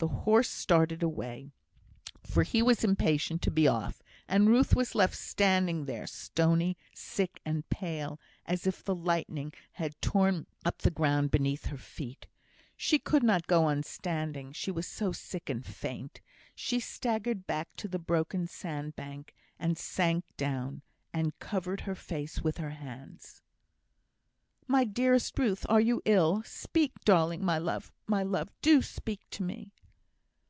[0.00, 1.50] The horse started away,
[2.22, 7.40] for he was impatient to be off, and Ruth was left standing there, stony, sick,
[7.44, 12.28] and pale, as if the lightning had torn up the ground beneath her feet.
[12.76, 16.20] She could not go on standing, she was so sick and faint;
[16.54, 20.82] she staggered back to the broken sand bank, and sank down,
[21.12, 23.42] and covered her face with her hands.
[24.68, 25.66] "My dearest Ruth!
[25.68, 26.44] are you ill?
[26.44, 27.44] Speak, darling!
[27.44, 29.72] My love, my love, do speak to me!"